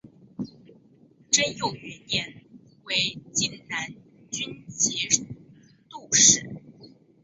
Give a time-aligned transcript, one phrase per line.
[1.29, 2.43] 贞佑元年
[2.85, 3.93] 为静难
[4.31, 5.07] 军节
[5.91, 6.43] 度使。